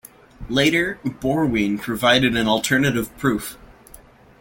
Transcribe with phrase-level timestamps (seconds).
[0.49, 3.55] Later, Borwein provided an alternative proof.